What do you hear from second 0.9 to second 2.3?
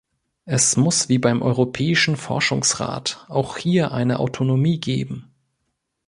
wie beim Europäischen